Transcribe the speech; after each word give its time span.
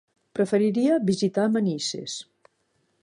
Preferiria 0.37 0.95
visitar 1.09 1.45
Manises. 1.59 2.17